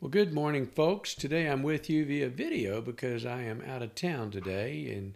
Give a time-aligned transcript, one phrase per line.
[0.00, 1.12] Well, good morning, folks.
[1.12, 5.14] Today I'm with you via video because I am out of town today and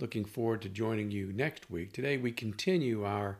[0.00, 1.92] looking forward to joining you next week.
[1.92, 3.38] Today we continue our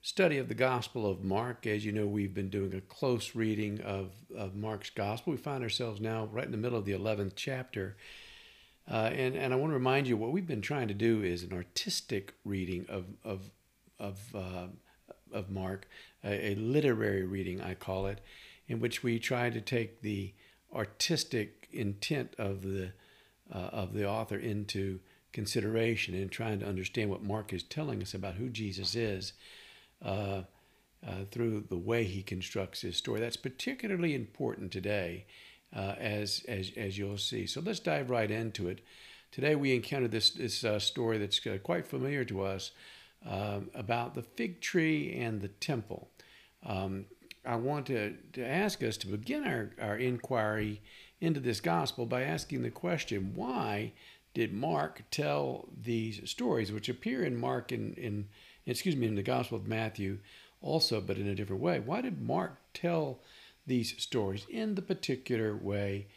[0.00, 1.66] study of the Gospel of Mark.
[1.66, 5.34] As you know, we've been doing a close reading of, of Mark's Gospel.
[5.34, 7.98] We find ourselves now right in the middle of the 11th chapter.
[8.90, 11.42] Uh, and, and I want to remind you what we've been trying to do is
[11.42, 13.50] an artistic reading of, of,
[13.98, 14.68] of, uh,
[15.34, 15.86] of Mark,
[16.24, 18.22] a, a literary reading, I call it
[18.68, 20.32] in which we try to take the
[20.74, 22.92] artistic intent of the
[23.52, 24.98] uh, of the author into
[25.32, 29.34] consideration and trying to understand what Mark is telling us about who Jesus is
[30.04, 30.42] uh,
[31.06, 33.20] uh, through the way he constructs his story.
[33.20, 35.26] That's particularly important today,
[35.74, 37.46] uh, as as as you'll see.
[37.46, 38.80] So let's dive right into it.
[39.30, 42.72] Today we encounter this this uh, story that's uh, quite familiar to us
[43.28, 46.08] um, about the fig tree and the temple.
[46.64, 47.04] Um,
[47.46, 50.80] I want to, to ask us to begin our, our inquiry
[51.20, 53.92] into this gospel by asking the question why
[54.34, 58.28] did Mark tell these stories, which appear in Mark in, in
[58.66, 60.18] excuse me in the Gospel of Matthew
[60.60, 61.80] also, but in a different way?
[61.80, 63.20] Why did Mark tell
[63.66, 66.08] these stories in the particular way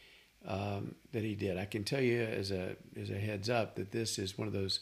[0.45, 1.57] um, that he did?
[1.57, 4.53] I can tell you as a as a heads up that this is one of
[4.53, 4.81] those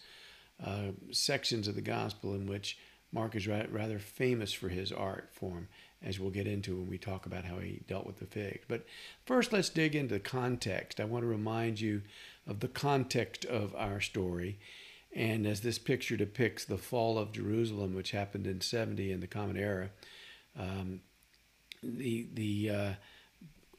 [0.65, 2.79] uh, sections of the gospel in which
[3.11, 5.67] Mark is rather famous for his art form
[6.03, 8.63] as we'll get into when we talk about how he dealt with the figs.
[8.67, 8.85] But
[9.25, 10.99] first, let's dig into the context.
[10.99, 12.03] I want to remind you
[12.45, 14.59] of the context of our story.
[15.15, 19.27] And as this picture depicts the fall of Jerusalem, which happened in 70 in the
[19.27, 19.89] Common Era,
[20.57, 21.01] um,
[21.81, 22.93] the, the uh,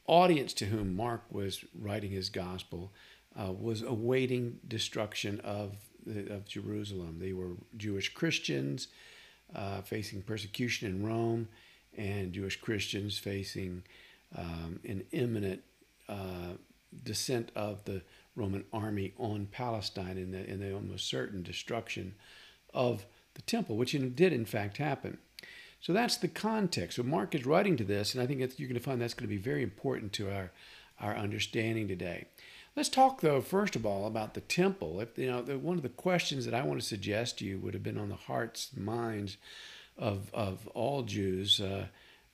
[0.06, 2.92] audience to whom Mark was writing his gospel
[3.38, 5.76] uh, was awaiting destruction of,
[6.30, 7.18] of Jerusalem.
[7.20, 8.88] They were Jewish Christians
[9.54, 11.48] uh, facing persecution in Rome
[11.98, 13.82] and Jewish Christians facing
[14.36, 15.62] um, an imminent
[16.08, 16.54] uh,
[17.04, 18.02] descent of the
[18.36, 22.14] Roman army on Palestine and the, and the almost certain destruction
[22.72, 25.18] of the temple, which did in fact happen.
[25.80, 26.96] So that's the context.
[26.96, 29.28] So Mark is writing to this, and I think you're going to find that's going
[29.28, 30.50] to be very important to our,
[31.00, 32.26] our understanding today.
[32.74, 35.00] Let's talk, though, first of all, about the temple.
[35.00, 37.74] If, you know, one of the questions that I want to suggest to you would
[37.74, 39.36] have been on the hearts, minds
[39.98, 41.86] of, of all Jews uh,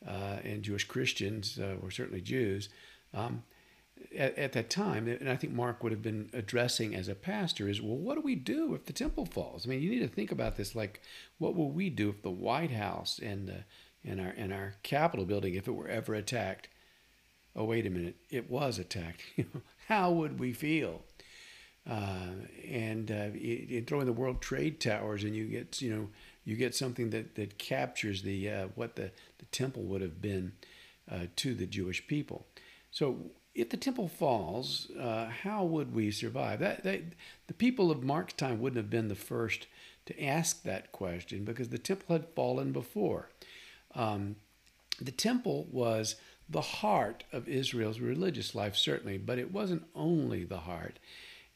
[0.06, 2.68] uh, and Jewish Christians, uh, or certainly Jews,
[3.14, 3.42] um,
[4.16, 7.68] at, at, that time, and I think Mark would have been addressing as a pastor,
[7.68, 9.66] is well, what do we do if the temple falls?
[9.66, 11.00] I mean, you need to think about this like,
[11.38, 13.64] what will we do if the White House and the
[14.06, 16.68] and our and our Capitol building, if it were ever attacked?
[17.56, 19.22] Oh, wait a minute, it was attacked.
[19.88, 21.02] How would we feel?
[21.88, 22.32] Uh,
[22.68, 26.08] and uh, you, you throw in the World Trade Towers, and you get you know
[26.44, 30.52] you get something that, that captures the uh, what the, the temple would have been
[31.10, 32.46] uh, to the Jewish people.
[32.90, 36.60] So if the temple falls, uh, how would we survive?
[36.60, 37.02] That, that
[37.46, 39.66] the people of Mark's time wouldn't have been the first
[40.06, 43.30] to ask that question because the temple had fallen before.
[43.94, 44.36] Um,
[45.00, 46.16] the temple was
[46.48, 50.98] the heart of Israel's religious life, certainly, but it wasn't only the heart.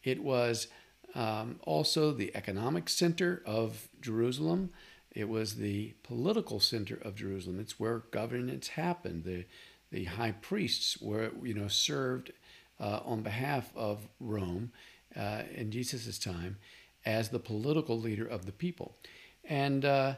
[0.02, 0.68] It was
[1.14, 4.70] um, also the economic center of Jerusalem.
[5.12, 7.58] It was the political center of Jerusalem.
[7.60, 9.24] It's where governance happened.
[9.24, 9.44] The,
[9.90, 12.32] the high priests were, you know, served
[12.78, 14.72] uh, on behalf of Rome
[15.16, 16.58] uh, in Jesus' time
[17.04, 18.96] as the political leader of the people.
[19.44, 20.14] And uh,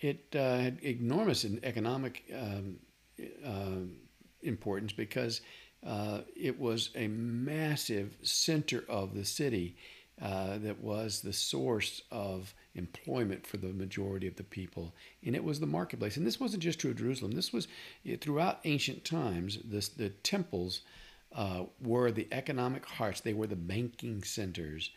[0.00, 2.76] it uh, had enormous economic um,
[3.44, 3.80] uh,
[4.42, 5.40] importance because
[5.86, 9.76] uh, it was a massive center of the city
[10.20, 15.44] uh, that was the source of employment for the majority of the people, and it
[15.44, 16.16] was the marketplace.
[16.16, 17.32] And this wasn't just true of Jerusalem.
[17.32, 17.68] This was
[18.20, 19.58] throughout ancient times.
[19.64, 20.80] This, the temples
[21.34, 23.20] uh, were the economic hearts.
[23.20, 24.90] They were the banking centers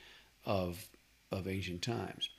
[0.46, 0.88] of
[1.32, 2.30] of ancient times.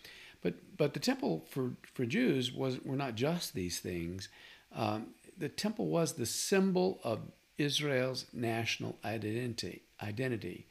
[0.42, 4.28] But but the temple for for Jews was were not just these things.
[4.74, 7.20] Um, the temple was the symbol of
[7.58, 9.82] Israel's national identity.
[10.02, 10.66] Identity.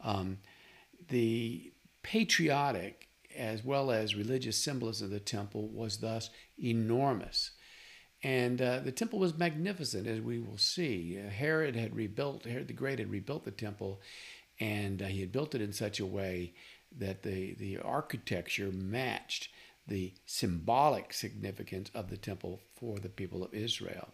[0.00, 0.38] Um,
[1.08, 1.72] the
[2.02, 7.50] patriotic as well as religious symbolism of the temple was thus enormous.
[8.22, 11.18] And uh, the temple was magnificent, as we will see.
[11.18, 14.00] Uh, Herod had rebuilt, Herod the Great had rebuilt the temple,
[14.58, 16.54] and uh, he had built it in such a way
[16.96, 19.50] that the, the architecture matched
[19.86, 24.08] the symbolic significance of the temple for the people of Israel.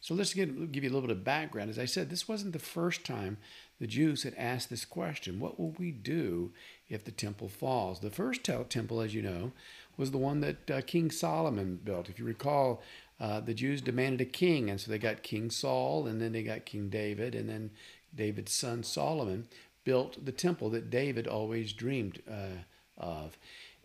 [0.00, 1.68] So let's give, give you a little bit of background.
[1.68, 3.36] As I said, this wasn't the first time
[3.78, 6.52] the Jews had asked this question What will we do
[6.88, 8.00] if the temple falls?
[8.00, 9.52] The first temple, as you know,
[9.96, 12.08] was the one that uh, King Solomon built.
[12.08, 12.82] If you recall,
[13.20, 16.42] uh, the Jews demanded a king, and so they got King Saul, and then they
[16.42, 17.70] got King David, and then
[18.14, 19.46] David's son Solomon
[19.84, 22.64] built the temple that David always dreamed uh,
[22.96, 23.36] of.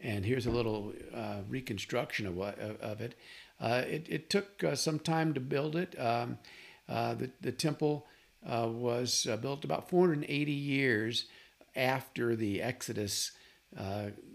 [0.01, 3.15] And here's a little uh, reconstruction of, what, of it.
[3.59, 4.07] Uh, it.
[4.09, 5.99] It took uh, some time to build it.
[5.99, 6.39] Um,
[6.87, 8.07] uh, the, the temple
[8.43, 11.25] was built about 480 years
[11.75, 13.31] after the Exodus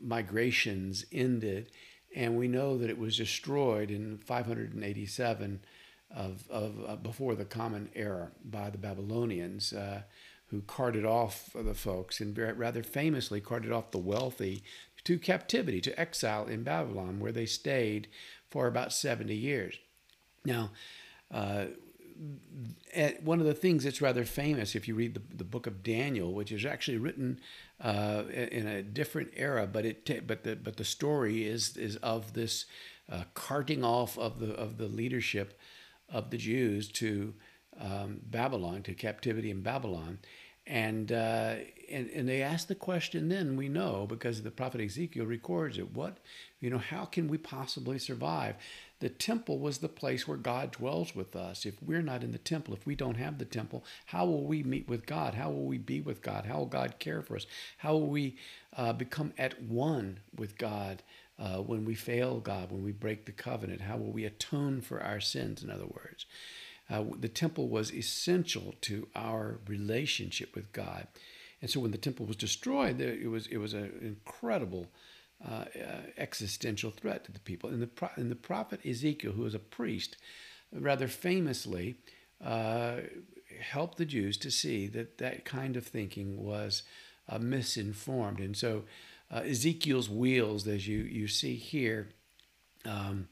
[0.03, 1.71] migrations ended
[2.15, 5.61] and we know that it was destroyed in 587
[6.15, 10.03] of, of uh, before the Common Era by the Babylonians, uh,
[10.47, 14.65] who carted off the folks and rather famously carted off the wealthy
[15.05, 18.09] to captivity, to exile in Babylon, where they stayed
[18.51, 19.77] for about 70 years.
[20.45, 20.71] Now,
[21.33, 21.67] uh,
[23.23, 26.33] one of the things that's rather famous, if you read the, the book of Daniel,
[26.33, 27.41] which is actually written
[27.81, 32.35] uh, in a different era, but it but the but the story is is of
[32.35, 32.67] this
[33.11, 35.59] uh, carting off of the of the leadership
[36.11, 37.33] of the Jews to
[37.81, 40.19] um, Babylon to captivity in Babylon,
[40.71, 41.57] and uh,
[41.91, 43.29] and and they ask the question.
[43.29, 45.93] Then we know because the prophet Ezekiel records it.
[45.93, 46.19] What
[46.61, 46.79] you know?
[46.79, 48.55] How can we possibly survive?
[49.01, 51.67] The temple was the place where God dwells with us.
[51.67, 54.63] If we're not in the temple, if we don't have the temple, how will we
[54.63, 55.35] meet with God?
[55.35, 56.47] How will we be with God?
[56.47, 57.47] How will God care for us?
[57.79, 58.37] How will we
[58.77, 61.03] uh, become at one with God
[61.39, 63.81] uh, when we fail God, when we break the covenant?
[63.81, 66.27] How will we atone for our sins, in other words?
[66.91, 71.07] Uh, the temple was essential to our relationship with God.
[71.63, 74.87] And so when the temple was destroyed, it was, it was an incredible
[75.47, 77.71] uh, uh, existential threat to the people.
[77.71, 80.17] And the, and the prophet Ezekiel, who was a priest,
[80.73, 81.97] rather famously
[82.45, 82.97] uh,
[83.61, 86.83] helped the Jews to see that that kind of thinking was
[87.29, 88.41] uh, misinformed.
[88.41, 88.85] And so
[89.31, 92.09] uh, Ezekiel's wheels, as you, you see here,
[92.85, 93.29] um,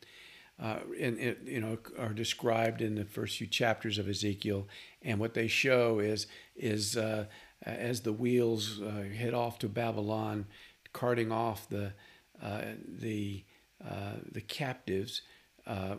[0.60, 4.66] uh, and you know are described in the first few chapters of Ezekiel,
[5.02, 6.26] and what they show is
[6.56, 7.26] is uh,
[7.64, 10.46] as the wheels uh, head off to Babylon,
[10.92, 11.92] carting off the
[12.42, 13.44] uh, the
[13.84, 15.22] uh, the captives,
[15.66, 15.96] uh,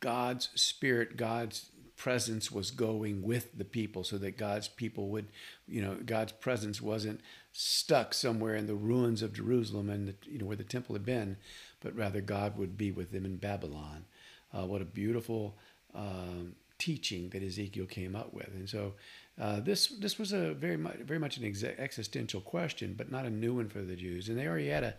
[0.00, 5.28] God's spirit, God's presence was going with the people, so that God's people would,
[5.66, 7.20] you know, God's presence wasn't
[7.52, 11.04] stuck somewhere in the ruins of Jerusalem and the, you know where the temple had
[11.04, 11.36] been,
[11.86, 14.06] but rather God would be with them in Babylon.
[14.52, 15.56] Uh, what a beautiful
[15.94, 18.94] um, teaching that Ezekiel came up with, and so
[19.40, 23.24] uh, this this was a very much very much an ex- existential question, but not
[23.24, 24.94] a new one for the Jews, and they already had a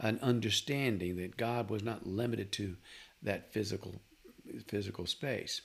[0.00, 2.74] an understanding that God was not limited to
[3.22, 4.00] that physical
[4.66, 5.60] physical space.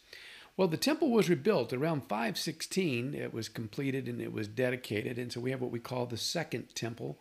[0.57, 3.15] Well, the temple was rebuilt around 516.
[3.15, 6.18] It was completed and it was dedicated, and so we have what we call the
[6.18, 7.18] second temple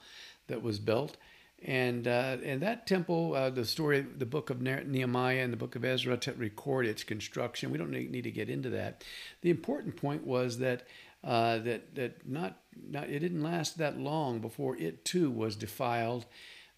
[0.46, 1.16] that was built.
[1.64, 5.74] And uh, and that temple, uh, the story, the book of Nehemiah and the book
[5.74, 7.70] of Ezra to record its construction.
[7.70, 9.04] We don't need to get into that.
[9.40, 10.86] The important point was that
[11.24, 12.58] uh, that that not
[12.88, 16.26] not it didn't last that long before it too was defiled.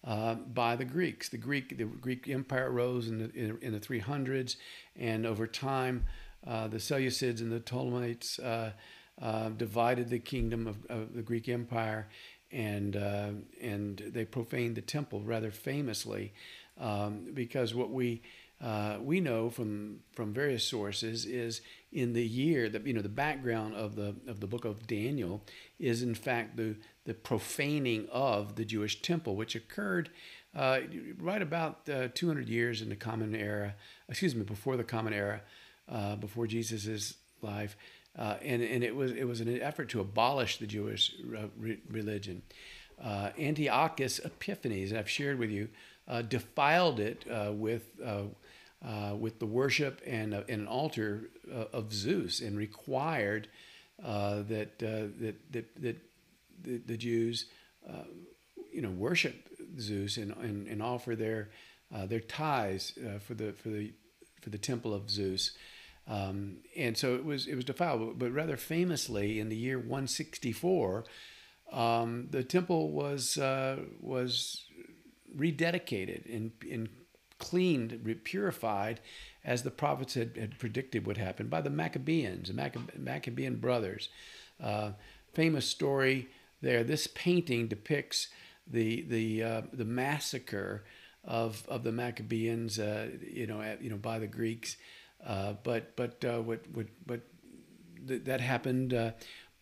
[0.01, 3.81] Uh, by the Greeks, the Greek the Greek Empire rose in the in, in the
[3.81, 4.55] 300s,
[4.95, 6.05] and over time,
[6.47, 8.71] uh, the Seleucids and the Ptolemies uh,
[9.57, 12.07] divided the kingdom of, of the Greek Empire,
[12.51, 13.29] and uh,
[13.61, 16.33] and they profaned the temple rather famously,
[16.79, 18.21] um, because what we
[18.61, 21.61] uh, we know from from various sources is
[21.91, 25.41] in the year that you know the background of the of the book of Daniel
[25.79, 26.75] is in fact the
[27.05, 30.09] the profaning of the Jewish temple, which occurred
[30.55, 30.79] uh,
[31.19, 33.75] right about uh, 200 years in the Common Era,
[34.07, 35.41] excuse me, before the Common Era,
[35.87, 37.77] uh, before Jesus's life.
[38.17, 41.79] Uh, and, and it was it was an effort to abolish the Jewish uh, re-
[41.89, 42.41] religion.
[43.01, 45.69] Uh, Antiochus Epiphanes, I've shared with you,
[46.07, 51.29] uh, defiled it uh, with uh, with the worship and, and an altar
[51.71, 53.47] of Zeus, and required
[53.99, 55.97] that, that that that
[56.61, 57.45] the, the Jews,
[58.73, 59.35] you know, worship
[59.79, 61.49] Zeus and, and, and offer their
[61.91, 63.93] their tithes for the for the
[64.41, 65.51] for the temple of Zeus.
[66.09, 68.17] Um, and so it was it was defiled.
[68.17, 71.05] But rather famously, in the year 164,
[71.71, 74.65] um, the temple was uh, was
[75.37, 76.89] rededicated and, and
[77.37, 78.99] cleaned, purified,
[79.45, 84.09] as the prophets had, had predicted would happen by the Maccabeans, the Maccabean brothers.
[84.61, 84.91] Uh,
[85.33, 86.27] famous story
[86.61, 86.83] there.
[86.83, 88.27] This painting depicts
[88.67, 90.83] the the uh, the massacre
[91.23, 94.75] of of the Maccabeans, uh, you know, at, you know, by the Greeks.
[95.25, 97.21] Uh, but but uh, what what but
[98.07, 98.93] th- that happened.
[98.93, 99.11] Uh,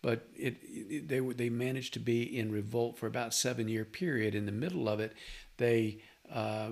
[0.00, 4.34] but it, it, they they managed to be in revolt for about seven year period.
[4.34, 5.12] In the middle of it,
[5.56, 5.98] they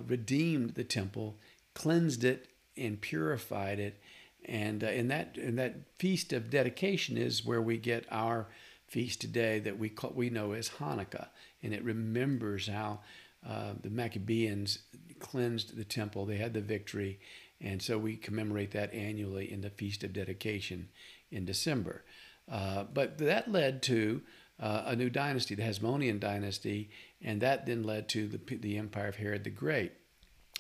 [0.07, 1.37] redeemed the temple,
[1.75, 4.01] cleansed it, and purified it.
[4.45, 8.47] And in that in that feast of dedication is where we get our
[8.87, 11.29] feast today that we call, we know as Hanukkah,
[11.63, 13.01] and it remembers how
[13.47, 14.79] uh, the Maccabees
[15.19, 16.27] cleansed the temple.
[16.27, 17.19] They had the victory,
[17.61, 20.89] and so we commemorate that annually in the feast of dedication
[21.31, 22.05] in December.
[22.51, 24.23] Uh, but that led to
[24.61, 26.91] uh, a new dynasty, the Hasmonean dynasty,
[27.23, 29.93] and that then led to the, the empire of Herod the Great.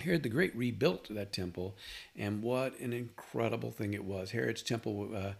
[0.00, 1.76] Herod the Great rebuilt that temple,
[2.14, 4.30] and what an incredible thing it was.
[4.30, 5.32] Herod's temple uh,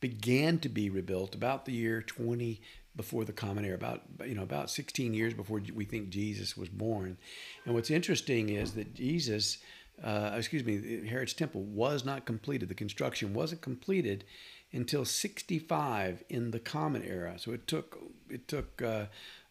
[0.00, 2.60] began to be rebuilt about the year 20
[2.96, 6.68] before the common era about you know about 16 years before we think jesus was
[6.68, 7.16] born
[7.64, 9.58] and what's interesting is that jesus
[10.02, 12.68] uh, excuse me herod's temple was not completed.
[12.68, 14.24] The construction wasn't completed
[14.72, 17.34] until 65 in the common era.
[17.38, 17.98] So it took
[18.28, 19.06] it took uh,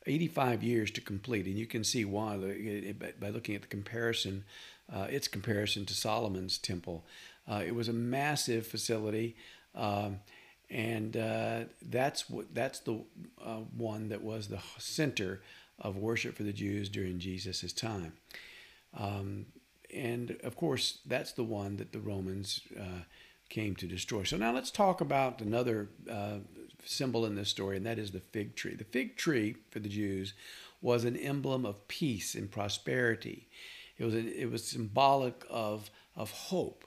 [0.06, 1.46] 85 years to complete.
[1.46, 2.38] And you can see why
[3.20, 4.44] by looking at the comparison
[4.94, 7.06] uh, its comparison to solomon's temple.
[7.50, 9.36] Uh, it was a massive facility
[9.76, 10.20] um,
[10.70, 13.04] and uh, that's what that's the
[13.44, 15.42] uh, one that was the center
[15.80, 18.14] of worship for the Jews during Jesus' time.
[18.98, 19.46] Um,
[19.94, 23.04] and of course, that's the one that the Romans uh,
[23.50, 24.24] came to destroy.
[24.24, 26.38] So now let's talk about another uh,
[26.86, 28.76] symbol in this story, and that is the fig tree.
[28.76, 30.34] The fig tree for the Jews
[30.82, 33.48] was an emblem of peace and prosperity.
[33.98, 36.86] It was a, it was symbolic of of hope,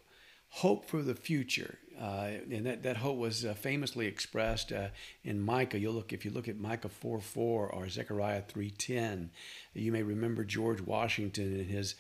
[0.49, 1.79] hope for the future.
[2.01, 4.89] Uh, and that, that hope was uh, famously expressed uh,
[5.25, 5.79] in Micah.
[5.79, 9.29] You'll look if you look at Micah 4 4 or Zechariah 3.10,
[9.73, 11.95] you may remember George Washington in his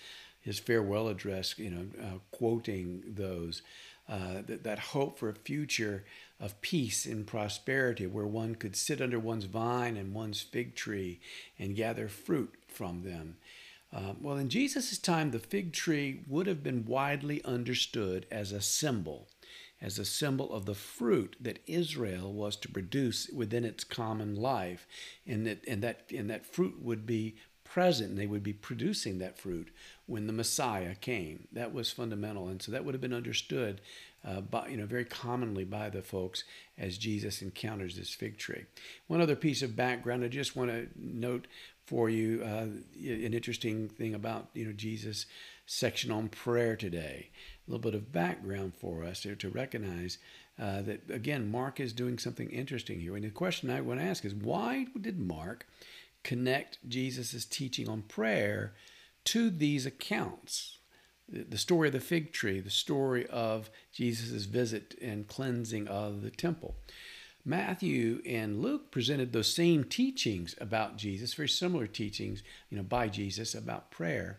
[0.46, 3.62] his farewell address, you know, uh, quoting those.
[4.08, 6.04] Uh, that, that hope for a future
[6.38, 11.18] of peace and prosperity where one could sit under one's vine and one's fig tree
[11.58, 13.36] and gather fruit from them.
[13.92, 18.60] Uh, well, in Jesus' time, the fig tree would have been widely understood as a
[18.60, 19.26] symbol
[19.80, 24.86] as a symbol of the fruit that Israel was to produce within its common life,
[25.26, 29.18] and that and that and that fruit would be present and they would be producing
[29.18, 29.68] that fruit
[30.06, 31.48] when the Messiah came.
[31.52, 33.80] That was fundamental, and so that would have been understood,
[34.24, 36.44] uh, by, you know, very commonly by the folks
[36.78, 38.64] as Jesus encounters this fig tree.
[39.06, 41.46] One other piece of background I just want to note
[41.86, 45.26] for you uh, an interesting thing about you know Jesus'
[45.66, 47.30] section on prayer today
[47.66, 50.18] a little bit of background for us to, to recognize
[50.60, 53.16] uh, that, again, Mark is doing something interesting here.
[53.16, 55.66] And the question I want to ask is why did Mark
[56.22, 58.72] connect Jesus' teaching on prayer
[59.26, 60.78] to these accounts?
[61.28, 66.30] The story of the fig tree, the story of Jesus' visit and cleansing of the
[66.30, 66.76] temple.
[67.44, 73.08] Matthew and Luke presented those same teachings about Jesus, very similar teachings, you know, by
[73.08, 74.38] Jesus about prayer,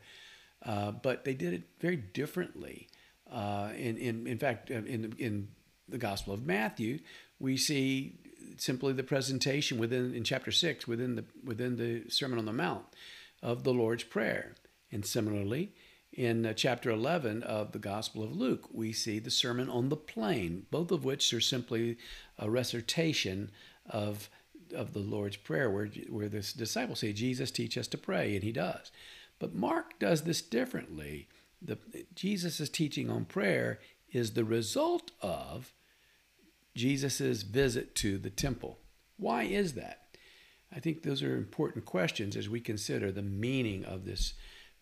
[0.66, 2.88] uh, but they did it very differently.
[3.32, 5.48] Uh, in, in, in fact, uh, in, in
[5.90, 7.00] the Gospel of Matthew,
[7.40, 8.16] we see
[8.58, 12.86] simply the presentation within in chapter six within the within the Sermon on the Mount
[13.42, 14.56] of the Lord's Prayer,
[14.92, 15.74] and similarly
[16.12, 19.98] in uh, chapter 11 of the Gospel of Luke, we see the Sermon on the
[19.98, 21.98] Plain, both of which are simply
[22.38, 23.52] a recitation
[23.90, 24.30] of
[24.76, 28.44] of the Lord's Prayer, where where the disciples say, "Jesus, teach us to pray," and
[28.44, 28.92] he does.
[29.40, 31.28] But Mark does this differently
[31.62, 31.78] the
[32.16, 33.80] Jesus' teaching on prayer
[34.12, 35.74] is the result of
[36.76, 38.80] Jesus' visit to the temple.
[39.18, 40.16] Why is that?
[40.72, 44.34] I think those are important questions as we consider the meaning of this,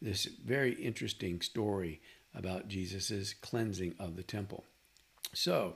[0.06, 2.00] this very interesting story
[2.34, 4.64] about Jesus' cleansing of the temple.
[5.34, 5.76] So,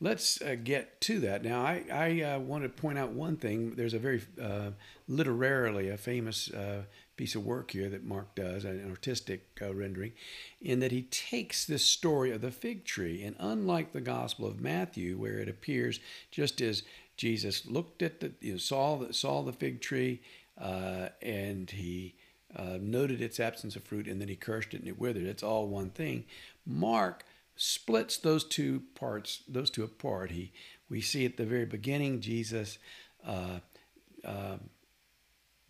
[0.00, 1.44] let's uh, get to that.
[1.44, 3.74] Now, I, I uh, want to point out one thing.
[3.74, 4.70] There's a very uh,
[5.06, 6.82] literarily a famous uh,
[7.16, 10.12] piece of work here that Mark does, an artistic uh, rendering,
[10.60, 14.60] in that he takes this story of the fig tree, and unlike the Gospel of
[14.60, 16.00] Matthew, where it appears
[16.30, 16.82] just as
[17.16, 20.22] Jesus looked at the, you know, saw the, saw the fig tree,
[20.58, 22.14] uh, and he
[22.56, 25.24] uh, noted its absence of fruit, and then he cursed it and it withered.
[25.24, 26.24] It's all one thing.
[26.66, 27.24] Mark
[27.56, 30.30] splits those two parts, those two apart.
[30.30, 30.52] He,
[30.88, 32.78] we see at the very beginning Jesus
[33.26, 33.60] uh,
[34.24, 34.56] uh,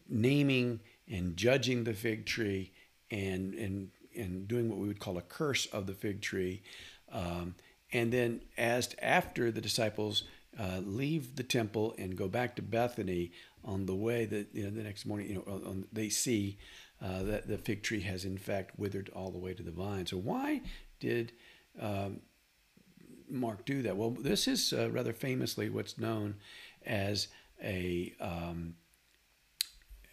[0.09, 2.73] naming and judging the fig tree
[3.11, 6.63] and and and doing what we would call a curse of the fig tree.
[7.13, 7.55] Um,
[7.93, 10.25] and then as after the disciples
[10.61, 13.33] uh, leave the temple and go back to Bethany
[13.65, 16.59] on the way that you know the next morning you know on, they see
[17.03, 20.07] uh, that the fig tree has in fact withered all the way to the vine.
[20.07, 20.61] So why
[20.99, 21.33] did
[21.81, 22.21] um,
[23.29, 23.97] Mark do that?
[23.97, 26.35] Well, this is uh, rather famously what's known
[26.85, 27.29] as
[27.63, 28.75] a um,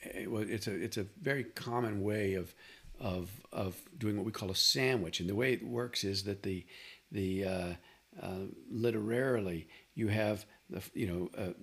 [0.01, 2.53] it's a it's a very common way of
[2.99, 5.19] of of doing what we call a sandwich.
[5.19, 6.65] And the way it works is that the
[7.11, 7.73] the uh,
[8.21, 11.53] uh, literarily you have the you know uh,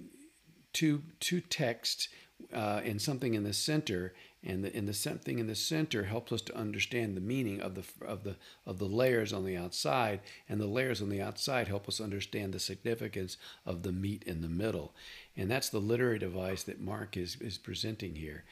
[0.73, 2.09] two two texts
[2.53, 4.13] uh, and something in the center,
[4.43, 7.77] and the in the something in the center helps us to understand the meaning of
[7.77, 8.37] the of the
[8.67, 12.53] of the layers on the outside, and the layers on the outside help us understand
[12.53, 14.93] the significance of the meat in the middle,
[15.37, 18.45] and that's the literary device that Mark is is presenting here.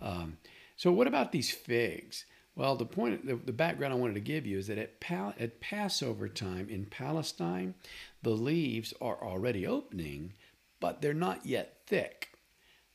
[0.00, 0.36] Um,
[0.76, 2.26] so, what about these figs?
[2.56, 5.34] Well, the point, the, the background I wanted to give you is that at, Pal-
[5.38, 7.74] at Passover time in Palestine,
[8.22, 10.34] the leaves are already opening,
[10.80, 12.28] but they're not yet thick.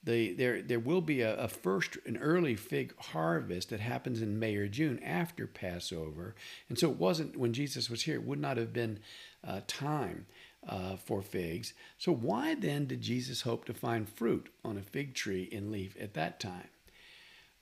[0.03, 4.38] The, there, there will be a, a, first, an early fig harvest that happens in
[4.39, 6.36] May or June after Passover.
[6.70, 9.00] And so it wasn't, when Jesus was here, it would not have been
[9.44, 10.27] uh, time
[10.67, 11.74] uh, for figs.
[11.98, 15.96] So why then did Jesus hope to find fruit on a fig tree in leaf
[16.00, 16.70] at that time?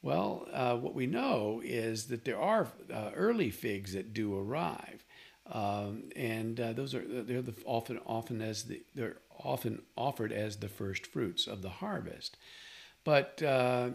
[0.01, 5.05] Well, uh, what we know is that there are uh, early figs that do arrive,
[5.51, 10.57] um, and uh, those are they're the, often often as the they're often offered as
[10.57, 12.37] the first fruits of the harvest.
[13.03, 13.89] But uh,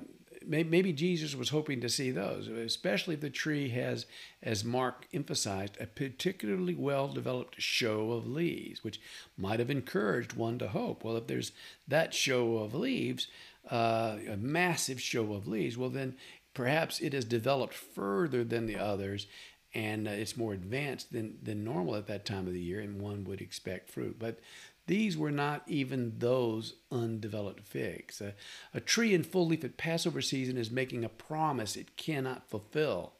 [0.46, 4.06] maybe Jesus was hoping to see those, especially if the tree has,
[4.42, 9.00] as Mark emphasized, a particularly well developed show of leaves, which
[9.36, 11.04] might have encouraged one to hope.
[11.04, 11.52] Well, if there's
[11.86, 13.28] that show of leaves,
[13.70, 16.16] uh, a massive show of leaves, well, then
[16.54, 19.26] perhaps it has developed further than the others
[19.74, 23.00] and uh, it's more advanced than, than normal at that time of the year, and
[23.00, 24.18] one would expect fruit.
[24.18, 24.40] But
[24.86, 28.20] these were not even those undeveloped figs.
[28.20, 28.34] A,
[28.72, 33.12] a tree in full leaf at Passover season is making a promise it cannot fulfill.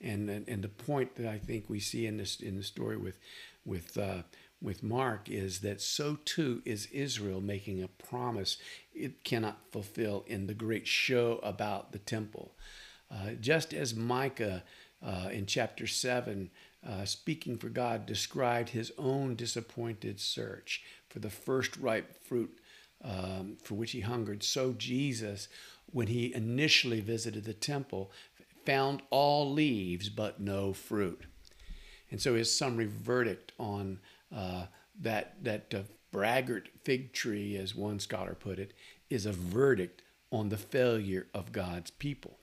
[0.00, 2.96] And, and, and the point that I think we see in this in the story
[2.96, 3.18] with
[3.64, 4.22] with uh,
[4.60, 8.58] with Mark is that so too is Israel making a promise
[8.94, 12.52] it cannot fulfill in the great show about the temple.
[13.10, 14.62] Uh, just as Micah
[15.04, 16.50] uh, in chapter 7,
[16.86, 22.58] uh, speaking for God, described his own disappointed search for the first ripe fruit
[23.04, 25.48] um, for which he hungered, so Jesus,
[25.92, 28.10] when he initially visited the temple,
[28.66, 31.22] found all leaves but no fruit.
[32.10, 34.00] And so his summary verdict on
[34.34, 34.66] uh,
[35.00, 38.72] that that uh, braggart fig tree, as one scholar put it,
[39.10, 42.38] is a verdict on the failure of God's people.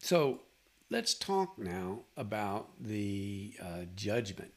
[0.00, 0.40] So
[0.88, 4.52] let's talk now about the uh, judgment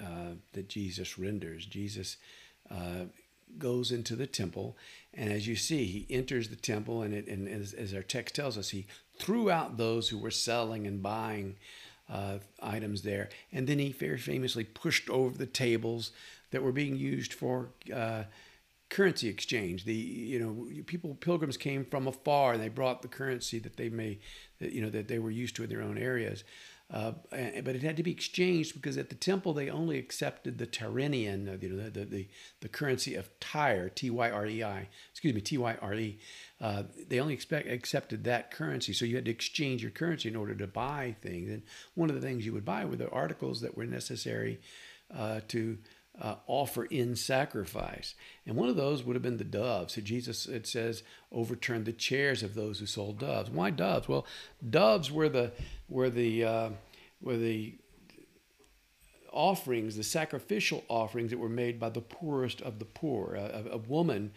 [0.00, 1.66] uh, that Jesus renders.
[1.66, 2.16] Jesus
[2.70, 3.04] uh,
[3.58, 4.76] goes into the temple,
[5.14, 8.34] and as you see, he enters the temple, and, it, and as, as, our text
[8.34, 8.86] tells us, he
[9.18, 11.56] threw out those who were selling and buying
[12.10, 13.28] uh, items there.
[13.52, 16.10] And then he very famously pushed over the tables
[16.50, 18.24] that were being used for uh,
[18.88, 19.84] currency exchange.
[19.84, 23.88] The you know people pilgrims came from afar and they brought the currency that they
[23.88, 24.18] may
[24.60, 26.44] that you know that they were used to in their own areas.
[26.88, 30.66] Uh, but it had to be exchanged because at the temple they only accepted the
[30.66, 32.28] Tyrian, uh, you know, the, the,
[32.60, 36.18] the currency of Tyre, T Y R E I, excuse me, T Y R E.
[36.60, 38.92] Uh, they only expect, accepted that currency.
[38.92, 41.50] So you had to exchange your currency in order to buy things.
[41.50, 41.62] And
[41.96, 44.60] one of the things you would buy were the articles that were necessary
[45.12, 45.78] uh, to
[46.20, 48.14] uh, offer in sacrifice.
[48.46, 49.94] And one of those would have been the doves.
[49.94, 53.50] So Jesus, it says, overturned the chairs of those who sold doves.
[53.50, 54.08] Why doves?
[54.08, 54.26] Well,
[54.68, 55.52] doves were the
[55.88, 56.70] were the uh,
[57.20, 57.74] were the
[59.32, 63.34] offerings, the sacrificial offerings that were made by the poorest of the poor.
[63.34, 64.32] A, a woman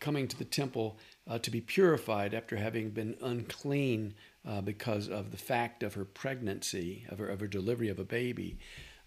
[0.00, 4.14] coming to the temple uh, to be purified after having been unclean
[4.46, 8.04] uh, because of the fact of her pregnancy, of her, of her delivery of a
[8.04, 8.58] baby.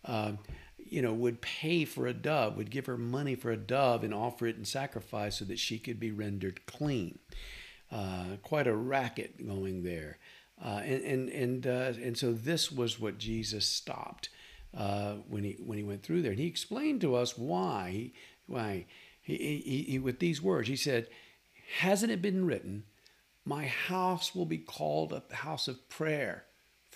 [0.04, 0.32] Uh,
[0.91, 4.13] you know, would pay for a dove, would give her money for a dove and
[4.13, 7.19] offer it in sacrifice so that she could be rendered clean.
[7.91, 10.17] Uh, quite a racket going there.
[10.63, 14.30] Uh, and and and, uh, and so this was what Jesus stopped
[14.76, 18.12] uh, when he when he went through there, and he explained to us why
[18.47, 18.86] why
[19.21, 21.08] he, he, he with these words he said,
[21.80, 22.86] "Hasn't it been written,
[23.45, 26.47] my house will be called a house of prayer?"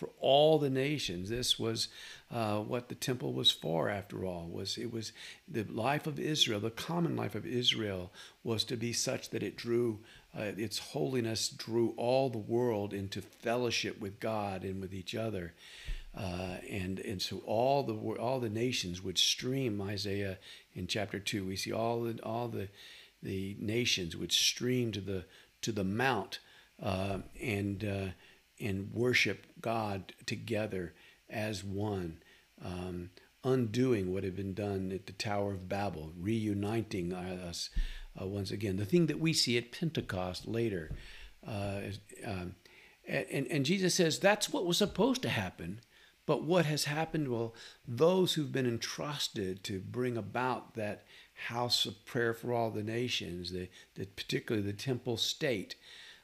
[0.02, 1.30] For all the nations.
[1.30, 1.88] This was
[2.32, 4.50] uh, what the temple was for, after all.
[4.52, 5.14] Was it was
[5.48, 8.12] the life of Israel, the common life of Israel,
[8.44, 10.00] was to be such that it drew
[10.36, 15.54] uh, its holiness drew all the world into fellowship with God and with each other.
[16.18, 20.40] Uh, and and so all the all the nations would stream Isaiah
[20.74, 21.46] in chapter two.
[21.46, 22.70] We see all the all the
[23.22, 25.26] the nations would stream to the
[25.62, 26.40] to the mount
[26.82, 28.08] uh, and uh,
[28.62, 30.94] and worship God together
[31.30, 32.18] as one,
[32.64, 33.10] um,
[33.44, 37.70] undoing what had been done at the Tower of Babel, reuniting us
[38.20, 38.78] uh, once again.
[38.78, 40.92] The thing that we see at Pentecost later.
[41.46, 41.82] Uh,
[42.26, 42.56] um,
[43.08, 45.82] and, and Jesus says that's what was supposed to happen.
[46.28, 47.30] But what has happened?
[47.30, 47.56] Well,
[47.88, 51.04] those who've been entrusted to bring about that
[51.48, 55.76] house of prayer for all the nations, the, the particularly the temple state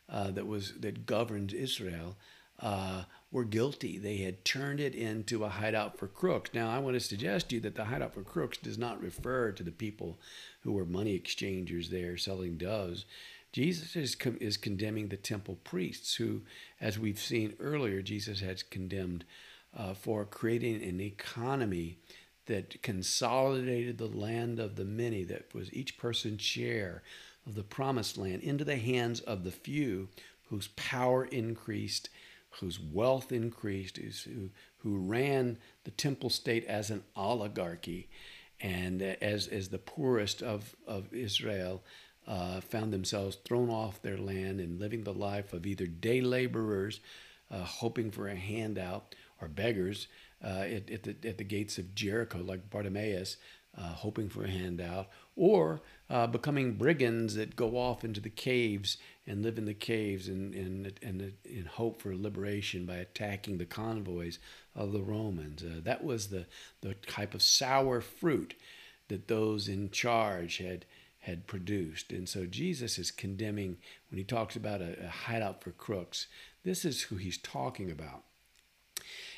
[0.10, 2.16] uh, that was that governed Israel,
[2.60, 3.98] uh, were guilty.
[3.98, 6.52] They had turned it into a hideout for crooks.
[6.54, 9.52] Now, I want to suggest to you that the hideout for crooks does not refer
[9.52, 10.20] to the people
[10.62, 13.06] who were money exchangers there selling doves.
[13.52, 16.42] Jesus is, is condemning the temple priests, who,
[16.80, 19.26] as we've seen earlier, Jesus has condemned
[19.76, 21.98] uh, for creating an economy
[22.46, 27.04] that consolidated the land of the many, that was each person's share
[27.48, 30.10] of the promised land, into the hands of the few,
[30.50, 32.10] whose power increased
[32.60, 38.10] whose wealth increased, who, who ran the temple state as an oligarchy,
[38.60, 41.84] and as, as the poorest of, of Israel
[42.28, 47.00] uh, found themselves thrown off their land and living the life of either day laborers,
[47.52, 50.08] uh, hoping for a handout, or beggars
[50.44, 53.38] uh, at, at, the, at the gates of Jericho, like Bartimaeus,
[53.78, 58.98] uh, hoping for a handout, or uh, becoming brigands that go off into the caves
[59.26, 63.66] and live in the caves and in, in, in, hope for liberation by attacking the
[63.66, 64.40] convoys
[64.74, 65.64] of the Romans.
[65.64, 66.46] Uh, that was the,
[66.82, 68.54] the type of sour fruit
[69.10, 70.86] that those in charge had,
[71.20, 72.12] had produced.
[72.12, 73.78] And so Jesus is condemning,
[74.10, 76.28] when he talks about a, a hideout for crooks,
[76.64, 78.24] this is who he's talking about.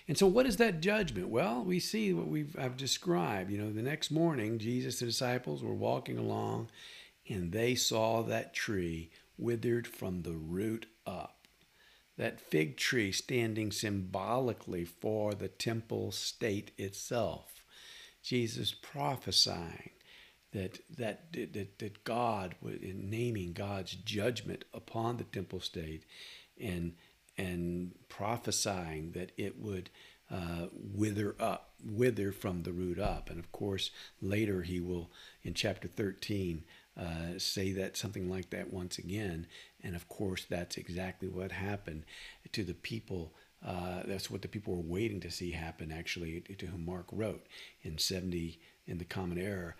[0.10, 1.30] And so, what is that judgment?
[1.30, 3.52] Well, we see what we've I've described.
[3.52, 6.69] You know, the next morning, Jesus' and disciples were walking along,
[7.30, 11.48] and they saw that tree withered from the root up.
[12.17, 17.63] That fig tree standing symbolically for the temple state itself.
[18.24, 19.91] Jesus prophesying
[20.54, 26.04] that that that, that God, in naming God's judgment upon the temple state,
[26.60, 26.95] and
[27.39, 29.89] and prophesying that it would
[30.30, 33.30] uh, wither up, wither from the root up.
[33.30, 35.10] And of course, later he will,
[35.41, 36.65] in chapter 13,
[36.99, 39.47] uh, say that something like that once again.
[39.82, 42.04] And of course, that's exactly what happened
[42.52, 43.34] to the people.
[43.65, 47.47] Uh, that's what the people were waiting to see happen, actually, to whom Mark wrote
[47.84, 49.75] in 70 in the Common Era.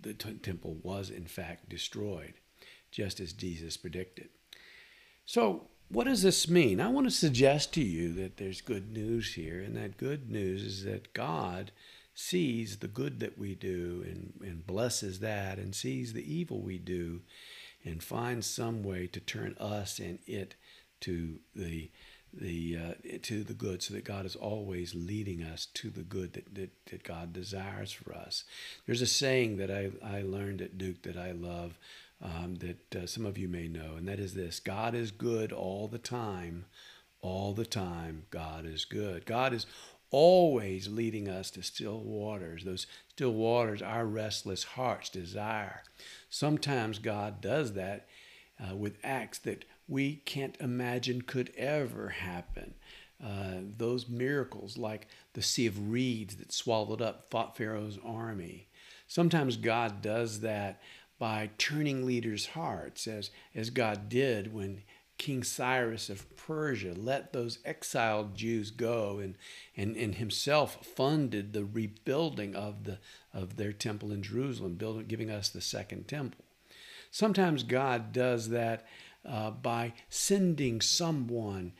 [0.00, 2.34] The t- temple was, in fact, destroyed,
[2.90, 4.30] just as Jesus predicted.
[5.26, 6.80] So, what does this mean?
[6.80, 10.62] I want to suggest to you that there's good news here, and that good news
[10.62, 11.70] is that God
[12.14, 16.78] sees the good that we do and, and blesses that, and sees the evil we
[16.78, 17.20] do,
[17.84, 20.54] and finds some way to turn us and it
[21.00, 21.90] to the
[22.32, 26.34] the uh, to the good, so that God is always leading us to the good
[26.34, 28.44] that, that, that God desires for us.
[28.86, 31.78] There's a saying that I, I learned at Duke that I love
[32.22, 35.52] um, that uh, some of you may know, and that is this God is good
[35.52, 36.66] all the time.
[37.20, 39.26] All the time, God is good.
[39.26, 39.66] God is
[40.10, 42.64] always leading us to still waters.
[42.64, 45.82] Those still waters our restless hearts desire.
[46.30, 48.06] Sometimes God does that
[48.60, 52.74] uh, with acts that we can't imagine could ever happen.
[53.22, 58.68] Uh, those miracles, like the sea of reeds that swallowed up Pharaoh's army.
[59.08, 60.80] Sometimes God does that
[61.18, 64.82] by turning leaders' hearts, as, as God did when
[65.18, 69.34] King Cyrus of Persia let those exiled Jews go and,
[69.76, 72.98] and, and himself funded the rebuilding of, the,
[73.34, 76.44] of their temple in Jerusalem, building, giving us the second temple.
[77.10, 78.86] Sometimes God does that
[79.28, 81.72] uh, by sending someone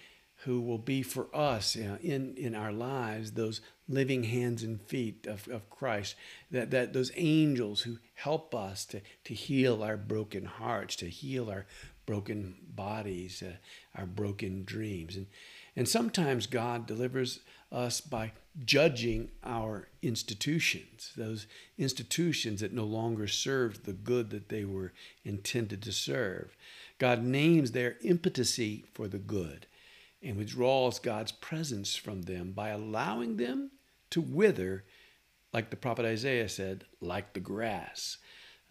[0.45, 4.81] who will be for us you know, in, in our lives those living hands and
[4.83, 6.15] feet of, of Christ,
[6.51, 11.51] that, that those angels who help us to, to heal our broken hearts, to heal
[11.51, 11.67] our
[12.07, 13.53] broken bodies, uh,
[13.99, 15.17] our broken dreams.
[15.17, 15.27] And,
[15.75, 17.41] and sometimes God delivers
[17.73, 18.33] us by
[18.65, 21.47] judging our institutions, those
[21.79, 24.93] institutions that no longer serve the good that they were
[25.25, 26.57] intended to serve.
[26.99, 29.67] God names their impotency for the good
[30.23, 33.71] and withdraws God's presence from them by allowing them
[34.11, 34.85] to wither,
[35.53, 38.19] like the prophet Isaiah said, like the grass.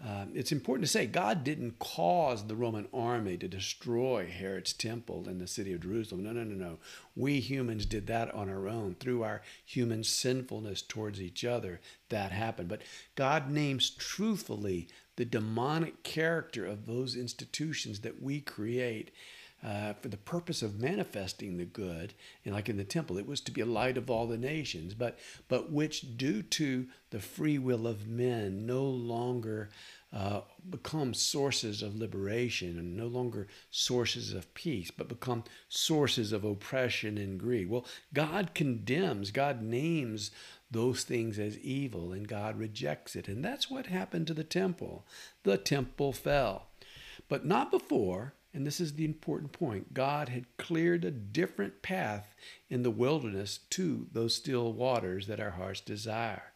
[0.04, 5.28] Um, it's important to say God didn't cause the Roman army to destroy Herod's temple
[5.28, 6.24] in the city of Jerusalem.
[6.24, 6.78] No, no, no, no.
[7.16, 11.82] We humans did that on our own through our human sinfulness towards each other.
[12.10, 12.70] That happened.
[12.70, 12.84] But
[13.16, 19.10] God names truthfully the demonic character of those institutions that we create
[19.64, 22.14] uh, for the purpose of manifesting the good,
[22.46, 24.94] and like in the temple, it was to be a light of all the nations,
[24.94, 25.18] but
[25.48, 29.70] but which, due to the free will of men, no longer
[30.14, 36.44] uh, become sources of liberation and no longer sources of peace, but become sources of
[36.46, 37.70] oppression and greed.
[37.70, 40.32] Well, God condemns, God names
[40.72, 43.28] those things as evil, and God rejects it.
[43.28, 45.06] And that's what happened to the temple.
[45.44, 46.68] The temple fell.
[47.30, 52.36] But not before, and this is the important point, God had cleared a different path
[52.70, 56.52] in the wilderness to those still waters that our hearts desire.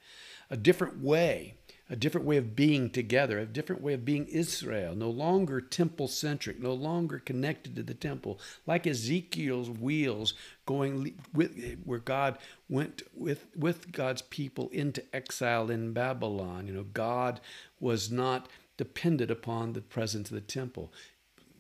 [0.50, 1.54] A different way
[1.92, 6.08] a different way of being together, a different way of being Israel, no longer temple
[6.08, 10.34] centric, no longer connected to the temple, like Ezekiel's wheels
[10.66, 12.38] going with where God
[12.70, 16.66] went with with God's people into exile in Babylon.
[16.66, 17.42] You know, God
[17.82, 20.94] was not dependent upon the presence of the temple.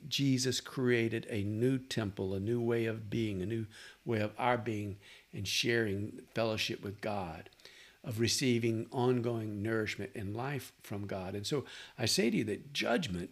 [0.07, 3.65] Jesus created a new temple, a new way of being, a new
[4.05, 4.97] way of our being
[5.33, 7.49] and sharing fellowship with God
[8.03, 11.35] of receiving ongoing nourishment and life from God.
[11.35, 11.65] And so
[11.97, 13.29] I say to you that judgment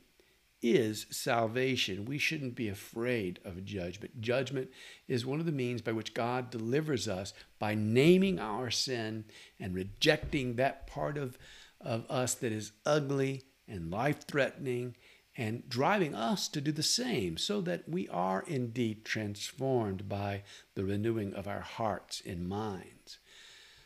[0.61, 2.05] is salvation.
[2.05, 4.21] We shouldn't be afraid of judgment.
[4.21, 4.69] Judgment
[5.07, 9.25] is one of the means by which God delivers us by naming our sin
[9.59, 11.37] and rejecting that part of,
[11.79, 14.95] of us that is ugly and life threatening
[15.39, 20.43] and driving us to do the same so that we are indeed transformed by
[20.75, 23.19] the renewing of our hearts and minds.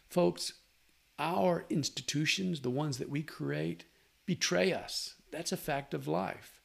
[0.10, 0.54] Folks,
[1.20, 3.86] our institutions, the ones that we create,
[4.26, 5.14] betray us.
[5.30, 6.60] That's a fact of life.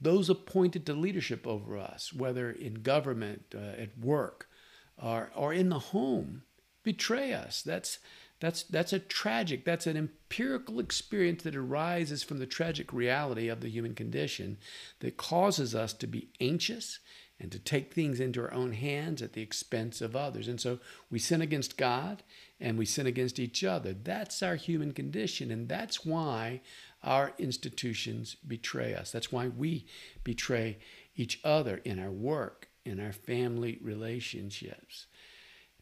[0.00, 4.48] Those appointed to leadership over us, whether in government, uh, at work,
[4.96, 6.42] or, or in the home,
[6.84, 7.62] betray us.
[7.62, 7.98] That's,
[8.40, 13.60] that's, that's a tragic, that's an empirical experience that arises from the tragic reality of
[13.60, 14.56] the human condition
[15.00, 17.00] that causes us to be anxious
[17.38, 20.46] and to take things into our own hands at the expense of others.
[20.46, 20.78] And so
[21.10, 22.22] we sin against God
[22.60, 23.94] and we sin against each other.
[23.94, 26.60] That's our human condition, and that's why
[27.02, 29.10] our institutions betray us.
[29.10, 29.86] That's why we
[30.22, 30.78] betray
[31.16, 35.06] each other in our work, in our family relationships.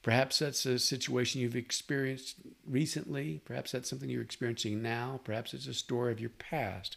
[0.08, 3.42] Perhaps that's a situation you've experienced recently.
[3.44, 5.20] Perhaps that's something you're experiencing now.
[5.22, 6.96] Perhaps it's a story of your past.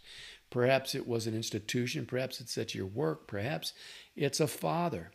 [0.50, 2.06] Perhaps it was an institution.
[2.06, 3.28] Perhaps it's at your work.
[3.28, 3.74] Perhaps
[4.16, 5.12] it's a father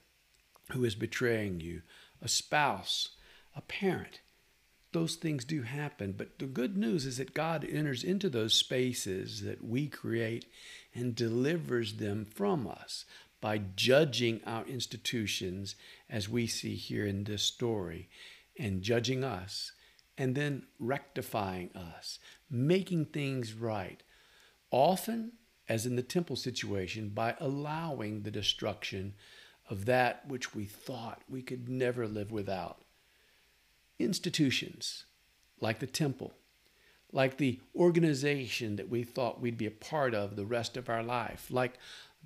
[0.72, 1.80] who is betraying you,
[2.20, 3.12] a spouse,
[3.56, 4.20] a parent
[4.96, 6.14] those things do happen.
[6.16, 10.46] But the good news is that God enters into those spaces that we create
[10.94, 13.04] and delivers them from us
[13.46, 15.76] by judging our institutions
[16.10, 18.08] as we see here in this story
[18.58, 19.70] and judging us
[20.18, 22.18] and then rectifying us,
[22.50, 24.02] making things right.
[24.72, 25.30] Often,
[25.68, 29.14] as in the temple situation, by allowing the destruction
[29.70, 32.82] of that which we thought we could never live without
[34.00, 35.04] institutions
[35.60, 36.34] like the temple,
[37.12, 41.04] like the organization that we thought we'd be a part of the rest of our
[41.04, 41.74] life, like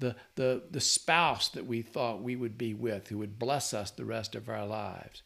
[0.00, 3.90] the, the, the spouse that we thought we would be with who would bless us
[3.90, 5.22] the rest of our lives.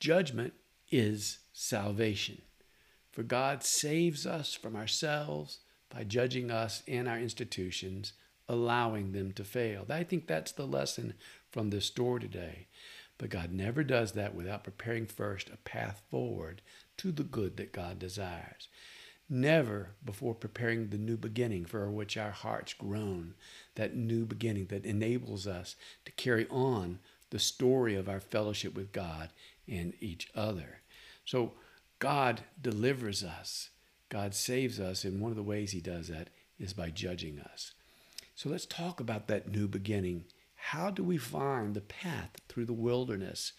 [0.00, 0.54] Judgment
[0.90, 2.40] is salvation.
[3.12, 5.58] For God saves us from ourselves
[5.90, 8.12] by judging us and our institutions,
[8.48, 9.86] allowing them to fail.
[9.88, 11.14] I think that's the lesson
[11.50, 12.66] from this story today.
[13.18, 16.60] But God never does that without preparing first a path forward
[16.98, 18.68] to the good that God desires.
[19.28, 23.34] Never before preparing the new beginning for which our hearts groan,
[23.74, 28.92] that new beginning that enables us to carry on the story of our fellowship with
[28.92, 29.30] God
[29.66, 30.80] and each other.
[31.24, 31.54] So
[31.98, 33.70] God delivers us,
[34.08, 37.72] God saves us, and one of the ways He does that is by judging us.
[38.36, 40.24] So let's talk about that new beginning
[40.70, 43.52] how do we find the path through the wilderness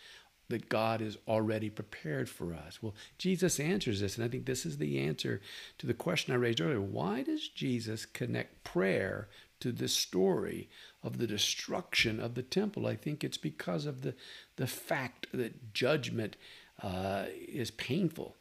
[0.49, 2.81] that God has already prepared for us?
[2.81, 5.41] Well, Jesus answers this, and I think this is the answer
[5.77, 6.81] to the question I raised earlier.
[6.81, 9.27] Why does Jesus connect prayer
[9.59, 10.69] to the story
[11.03, 12.87] of the destruction of the temple?
[12.87, 14.13] I think it's because of the,
[14.55, 16.37] the fact that judgment
[16.81, 18.35] uh, is painful.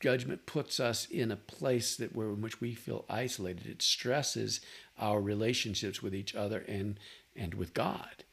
[0.00, 3.66] Judgment puts us in a place that where in which we feel isolated.
[3.66, 4.60] It stresses
[4.98, 6.98] our relationships with each other and
[7.36, 8.24] and with God.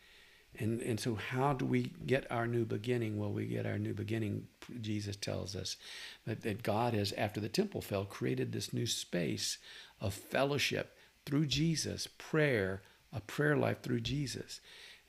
[0.58, 3.18] And, and so, how do we get our new beginning?
[3.18, 4.48] Well, we get our new beginning,
[4.82, 5.78] Jesus tells us,
[6.26, 9.58] that, that God has, after the temple fell, created this new space
[10.02, 12.82] of fellowship through Jesus, prayer,
[13.14, 14.60] a prayer life through Jesus.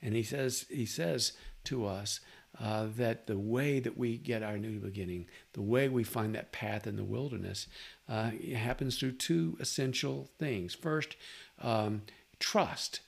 [0.01, 1.33] And he says, he says
[1.65, 2.19] to us
[2.59, 6.51] uh, that the way that we get our new beginning, the way we find that
[6.51, 7.67] path in the wilderness,
[8.07, 10.73] uh, happens through two essential things.
[10.73, 11.15] First,
[11.61, 12.03] um,
[12.39, 13.01] trust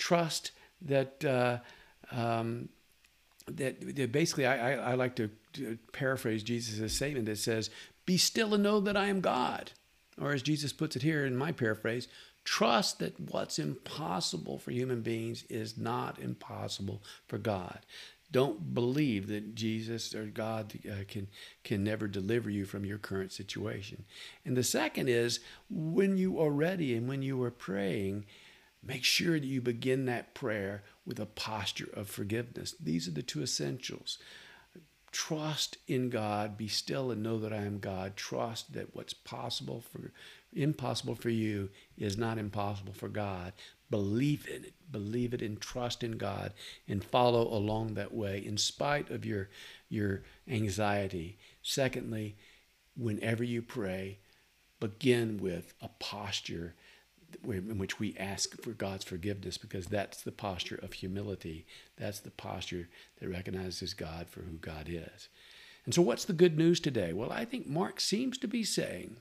[0.00, 0.50] trust
[0.82, 1.58] that uh,
[2.12, 2.68] um,
[3.46, 5.30] that, that, basically I, I, I like to,
[5.92, 7.70] paraphrase Jesus' statement that says,
[8.06, 9.72] "Be still and know that I am God,"
[10.20, 12.06] or as Jesus puts it here in my paraphrase,
[12.44, 17.80] Trust that what's impossible for human beings is not impossible for God.
[18.32, 21.26] Don't believe that Jesus or God uh, can
[21.64, 24.04] can never deliver you from your current situation.
[24.44, 28.24] And the second is when you are ready and when you are praying,
[28.82, 32.74] make sure that you begin that prayer with a posture of forgiveness.
[32.80, 34.18] These are the two essentials.
[35.12, 38.16] Trust in God, be still and know that I am God.
[38.16, 40.12] Trust that what's possible for
[40.52, 43.52] impossible for you is not impossible for God.
[43.90, 44.74] Believe in it.
[44.90, 46.52] Believe it and trust in God
[46.88, 49.48] and follow along that way in spite of your,
[49.88, 51.38] your anxiety.
[51.62, 52.36] Secondly,
[52.96, 54.18] whenever you pray,
[54.78, 56.74] begin with a posture
[57.44, 61.66] in which we ask for God's forgiveness because that's the posture of humility.
[61.96, 62.88] That's the posture
[63.18, 65.28] that recognizes God for who God is.
[65.84, 67.12] And so, what's the good news today?
[67.12, 69.16] Well, I think Mark seems to be saying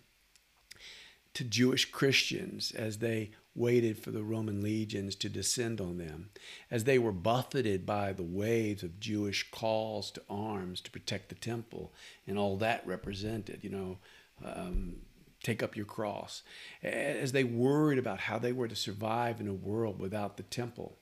[1.34, 6.30] to Jewish Christians as they waited for the Roman legions to descend on them,
[6.72, 11.36] as they were buffeted by the waves of Jewish calls to arms to protect the
[11.36, 11.93] temple
[12.26, 13.98] and all that represented, you know,
[14.43, 14.98] um,
[15.43, 16.43] take up your cross,
[16.84, 20.97] as they worried about how they were to survive in a world without the temple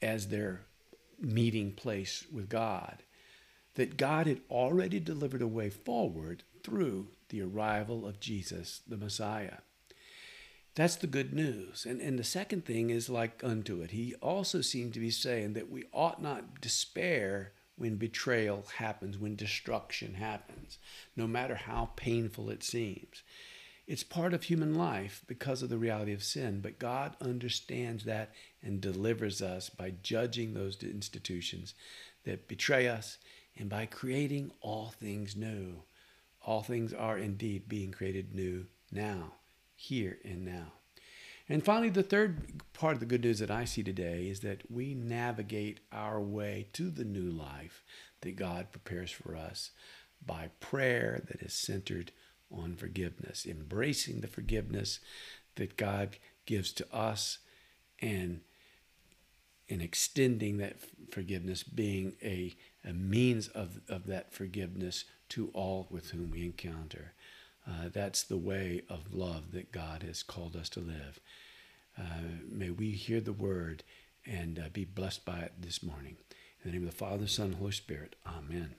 [0.00, 0.62] as their
[1.20, 3.02] meeting place with God,
[3.74, 9.58] that God had already delivered a way forward through the arrival of Jesus, the Messiah.
[10.74, 11.84] That's the good news.
[11.84, 13.90] And, and the second thing is like unto it.
[13.90, 19.34] He also seemed to be saying that we ought not despair when betrayal happens, when
[19.34, 20.78] destruction happens,
[21.16, 23.22] no matter how painful it seems.
[23.86, 28.32] It's part of human life because of the reality of sin, but God understands that
[28.62, 31.74] and delivers us by judging those institutions
[32.24, 33.18] that betray us
[33.58, 35.82] and by creating all things new
[36.42, 39.34] all things are indeed being created new now,
[39.76, 40.72] here and now.
[41.50, 44.70] And finally, the third part of the good news that I see today is that
[44.70, 47.82] we navigate our way to the new life
[48.20, 49.72] that God prepares for us
[50.24, 52.12] by prayer that is centered
[52.52, 55.00] on forgiveness, embracing the forgiveness
[55.56, 57.38] that God gives to us
[58.00, 58.42] and
[59.68, 60.76] and extending that
[61.12, 67.12] forgiveness being a, a means of, of that forgiveness to all with whom we encounter.
[67.70, 71.20] Uh, that's the way of love that God has called us to live.
[71.96, 72.02] Uh,
[72.50, 73.84] may we hear the word
[74.26, 76.16] and uh, be blessed by it this morning.
[76.64, 78.16] In the name of the Father, Son, and Holy Spirit.
[78.26, 78.74] Amen.